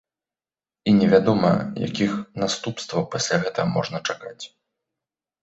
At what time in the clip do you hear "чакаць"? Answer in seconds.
4.09-4.43